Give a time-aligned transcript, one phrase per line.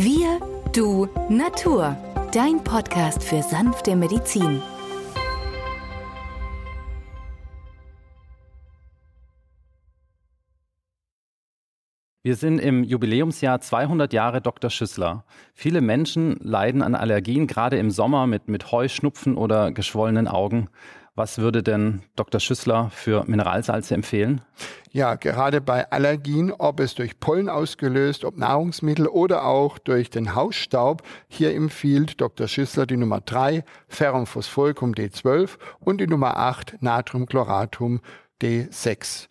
[0.00, 0.38] Wir,
[0.72, 1.96] du, Natur.
[2.32, 4.62] Dein Podcast für sanfte Medizin.
[12.22, 14.70] Wir sind im Jubiläumsjahr 200 Jahre Dr.
[14.70, 15.24] Schüssler.
[15.52, 20.68] Viele Menschen leiden an Allergien, gerade im Sommer mit, mit Heuschnupfen oder geschwollenen Augen.
[21.18, 22.38] Was würde denn Dr.
[22.38, 24.40] Schüssler für Mineralsalze empfehlen?
[24.92, 30.36] Ja, gerade bei Allergien, ob es durch Pollen ausgelöst, ob Nahrungsmittel oder auch durch den
[30.36, 32.46] Hausstaub, hier empfiehlt Dr.
[32.46, 38.00] Schüssler die Nummer 3, Ferrumphosphoricum D12 und die Nummer 8, Natriumchloratum
[38.40, 39.26] D6.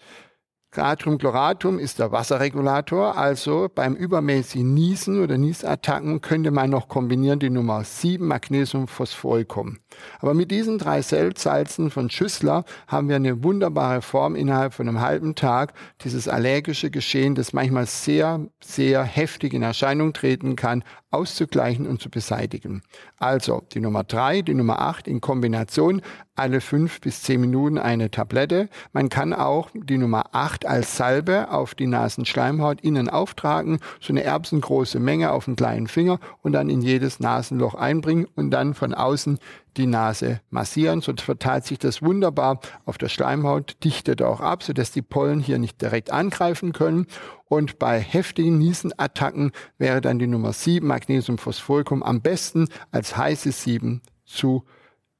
[0.77, 7.49] Natriumchloratum ist der Wasserregulator, also beim übermäßigen Niesen oder Niesattacken könnte man noch kombinieren die
[7.49, 9.79] Nummer 7 Magnesiumphosphoricum.
[10.19, 15.01] Aber mit diesen drei Salzen von Schüssler haben wir eine wunderbare Form innerhalb von einem
[15.01, 15.73] halben Tag,
[16.03, 22.09] dieses allergische Geschehen, das manchmal sehr, sehr heftig in Erscheinung treten kann, auszugleichen und zu
[22.09, 22.81] beseitigen.
[23.17, 26.01] Also die Nummer 3, die Nummer 8 in Kombination
[26.37, 28.69] alle fünf bis zehn Minuten eine Tablette.
[28.93, 34.23] Man kann auch die Nummer 8 als Salbe auf die Nasenschleimhaut innen auftragen, so eine
[34.23, 38.93] erbsengroße Menge auf einen kleinen Finger und dann in jedes Nasenloch einbringen und dann von
[38.93, 39.39] außen
[39.77, 41.01] die Nase massieren.
[41.01, 45.59] So verteilt sich das wunderbar auf der Schleimhaut, dichtet auch ab, sodass die Pollen hier
[45.59, 47.07] nicht direkt angreifen können.
[47.45, 54.01] Und bei heftigen Niesenattacken wäre dann die Nummer 7 Magnesiumphosphoricum am besten als heißes 7
[54.25, 54.65] zu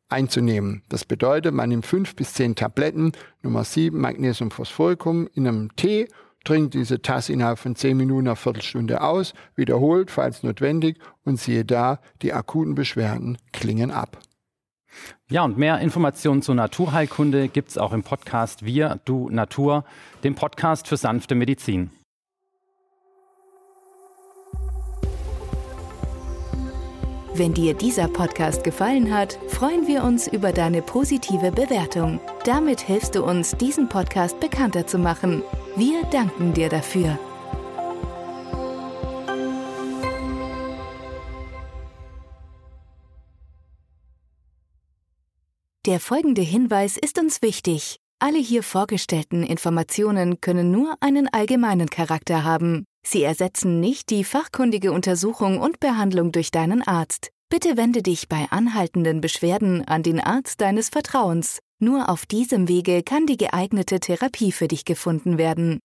[0.10, 0.84] einzunehmen.
[0.90, 6.08] Das bedeutet, man nimmt fünf bis zehn Tabletten, Nummer sieben Magnesiumphosphoricum in einem Tee,
[6.44, 11.66] trinkt diese Tasse innerhalb von zehn Minuten, einer Viertelstunde aus, wiederholt, falls notwendig, und siehe
[11.66, 14.20] da, die akuten Beschwerden klingen ab.
[15.30, 19.84] Ja, und mehr Informationen zur Naturheilkunde gibt es auch im Podcast Wir, Du, Natur,
[20.24, 21.92] dem Podcast für sanfte Medizin.
[27.38, 32.20] Wenn dir dieser Podcast gefallen hat, freuen wir uns über deine positive Bewertung.
[32.46, 35.44] Damit hilfst du uns, diesen Podcast bekannter zu machen.
[35.76, 37.20] Wir danken dir dafür.
[45.86, 48.00] Der folgende Hinweis ist uns wichtig.
[48.18, 52.86] Alle hier vorgestellten Informationen können nur einen allgemeinen Charakter haben.
[53.06, 57.32] Sie ersetzen nicht die fachkundige Untersuchung und Behandlung durch deinen Arzt.
[57.50, 61.60] Bitte wende dich bei anhaltenden Beschwerden an den Arzt deines Vertrauens.
[61.80, 65.80] Nur auf diesem Wege kann die geeignete Therapie für dich gefunden werden.